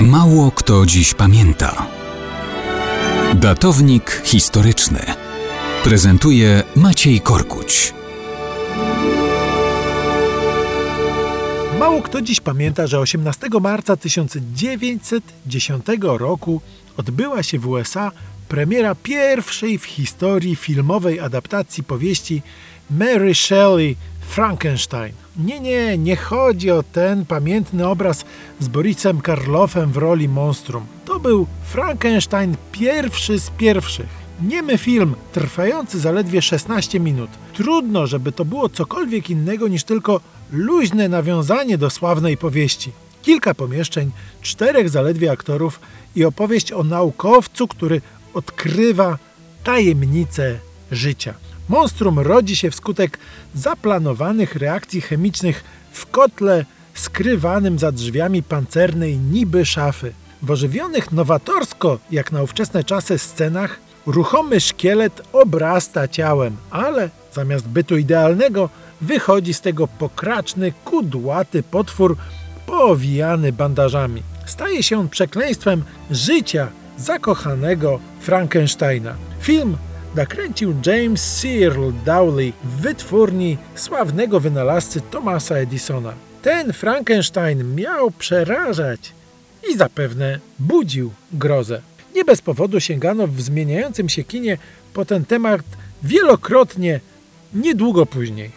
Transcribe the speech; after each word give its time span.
Mało 0.00 0.50
kto 0.50 0.86
dziś 0.86 1.14
pamięta. 1.14 1.86
Datownik 3.34 4.22
historyczny 4.24 5.00
prezentuje 5.84 6.62
Maciej 6.76 7.20
Korkuć. 7.20 7.94
Mało 11.78 12.02
kto 12.02 12.22
dziś 12.22 12.40
pamięta, 12.40 12.86
że 12.86 13.00
18 13.00 13.48
marca 13.60 13.96
1910 13.96 15.86
roku 16.02 16.60
odbyła 16.96 17.42
się 17.42 17.58
w 17.58 17.68
USA 17.68 18.12
premiera 18.48 18.94
pierwszej 18.94 19.78
w 19.78 19.84
historii 19.84 20.56
filmowej 20.56 21.20
adaptacji 21.20 21.84
powieści 21.84 22.42
Mary 22.90 23.34
Shelley 23.34 23.96
Frankenstein. 24.20 25.12
Nie, 25.36 25.60
nie, 25.60 25.98
nie 25.98 26.16
chodzi 26.16 26.70
o 26.70 26.82
ten 26.82 27.26
pamiętny 27.26 27.88
obraz 27.88 28.24
z 28.60 28.68
Borisem 28.68 29.20
Karloffem 29.20 29.92
w 29.92 29.96
roli 29.96 30.28
monstrum. 30.28 30.86
To 31.04 31.20
był 31.20 31.46
Frankenstein 31.64 32.56
pierwszy 32.72 33.38
z 33.38 33.50
pierwszych. 33.50 34.26
Niemy 34.42 34.78
film, 34.78 35.14
trwający 35.32 36.00
zaledwie 36.00 36.42
16 36.42 37.00
minut. 37.00 37.30
Trudno, 37.54 38.06
żeby 38.06 38.32
to 38.32 38.44
było 38.44 38.68
cokolwiek 38.68 39.30
innego 39.30 39.68
niż 39.68 39.84
tylko 39.84 40.20
luźne 40.52 41.08
nawiązanie 41.08 41.78
do 41.78 41.90
sławnej 41.90 42.36
powieści. 42.36 42.92
Kilka 43.22 43.54
pomieszczeń, 43.54 44.10
czterech 44.42 44.90
zaledwie 44.90 45.30
aktorów 45.32 45.80
i 46.16 46.24
opowieść 46.24 46.72
o 46.72 46.84
naukowcu, 46.84 47.68
który 47.68 48.00
odkrywa 48.34 49.18
tajemnice 49.64 50.58
życia. 50.90 51.34
Monstrum 51.68 52.18
rodzi 52.18 52.56
się 52.56 52.70
wskutek 52.70 53.18
zaplanowanych 53.54 54.56
reakcji 54.56 55.00
chemicznych 55.00 55.64
w 55.92 56.06
kotle 56.06 56.64
skrywanym 56.94 57.78
za 57.78 57.92
drzwiami 57.92 58.42
pancernej 58.42 59.18
niby 59.18 59.66
szafy. 59.66 60.12
W 60.42 60.50
ożywionych 60.50 61.12
nowatorsko, 61.12 61.98
jak 62.10 62.32
na 62.32 62.42
ówczesne 62.42 62.84
czasy, 62.84 63.18
scenach 63.18 63.80
ruchomy 64.06 64.60
szkielet 64.60 65.22
obrasta 65.32 66.08
ciałem, 66.08 66.56
ale 66.70 67.10
zamiast 67.32 67.68
bytu 67.68 67.96
idealnego 67.96 68.68
wychodzi 69.00 69.54
z 69.54 69.60
tego 69.60 69.88
pokraczny, 69.88 70.72
kudłaty 70.84 71.62
potwór 71.62 72.16
poowijany 72.66 73.52
bandażami. 73.52 74.22
Staje 74.46 74.82
się 74.82 74.98
on 74.98 75.08
przekleństwem 75.08 75.84
życia 76.10 76.68
zakochanego 76.98 78.00
Frankensteina. 78.20 79.14
Film 79.40 79.76
nakręcił 80.16 80.74
James 80.86 81.40
Cyril 81.40 81.92
Dowley 82.04 82.52
w 82.64 82.80
wytwórni 82.80 83.58
sławnego 83.74 84.40
wynalazcy 84.40 85.00
Thomasa 85.00 85.54
Edisona. 85.54 86.12
Ten 86.42 86.72
Frankenstein 86.72 87.74
miał 87.74 88.10
przerażać 88.10 89.12
i 89.70 89.76
zapewne 89.76 90.40
budził 90.58 91.12
grozę. 91.32 91.82
Nie 92.14 92.24
bez 92.24 92.42
powodu 92.42 92.80
sięgano 92.80 93.26
w 93.26 93.40
zmieniającym 93.40 94.08
się 94.08 94.24
kinie 94.24 94.58
po 94.94 95.04
ten 95.04 95.24
temat 95.24 95.60
wielokrotnie 96.02 97.00
niedługo 97.54 98.06
później. 98.06 98.50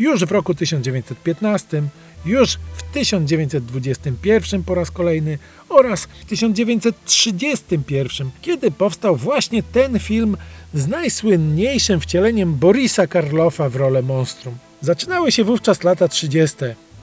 Już 0.00 0.24
w 0.24 0.32
roku 0.32 0.54
1915, 0.54 1.82
już 2.26 2.52
w 2.52 2.82
1921 2.94 4.64
po 4.64 4.74
raz 4.74 4.90
kolejny 4.90 5.38
oraz 5.68 6.04
w 6.04 6.24
1931, 6.24 8.30
kiedy 8.42 8.70
powstał 8.70 9.16
właśnie 9.16 9.62
ten 9.62 9.98
film 9.98 10.36
z 10.74 10.88
najsłynniejszym 10.88 12.00
wcieleniem 12.00 12.54
Borisa 12.54 13.06
Karloffa 13.06 13.68
w 13.68 13.76
rolę 13.76 14.02
monstrum. 14.02 14.54
Zaczynały 14.80 15.32
się 15.32 15.44
wówczas 15.44 15.84
lata 15.84 16.08
30. 16.08 16.56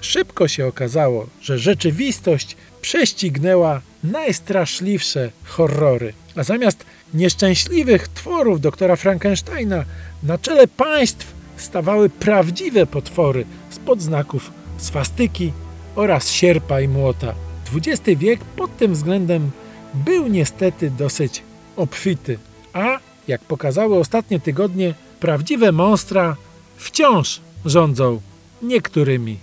Szybko 0.00 0.48
się 0.48 0.66
okazało, 0.66 1.26
że 1.42 1.58
rzeczywistość 1.58 2.56
prześcignęła 2.80 3.80
najstraszliwsze 4.04 5.30
horrory. 5.44 6.12
A 6.36 6.42
zamiast 6.42 6.84
nieszczęśliwych 7.14 8.08
tworów 8.08 8.60
doktora 8.60 8.96
Frankensteina 8.96 9.84
na 10.22 10.38
czele 10.38 10.68
państw 10.68 11.33
stawały 11.56 12.10
prawdziwe 12.10 12.86
potwory 12.86 13.44
spod 13.70 14.02
znaków 14.02 14.52
swastyki 14.76 15.52
oraz 15.96 16.30
sierpa 16.30 16.80
i 16.80 16.88
młota. 16.88 17.34
XX 17.74 18.20
wiek 18.20 18.40
pod 18.44 18.76
tym 18.76 18.92
względem 18.92 19.50
był 19.94 20.26
niestety 20.26 20.90
dosyć 20.90 21.42
obfity, 21.76 22.38
a 22.72 22.98
jak 23.28 23.40
pokazały 23.40 23.98
ostatnie 23.98 24.40
tygodnie, 24.40 24.94
prawdziwe 25.20 25.72
monstra 25.72 26.36
wciąż 26.76 27.40
rządzą 27.64 28.20
niektórymi 28.62 29.38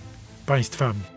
państwami. 0.46 1.11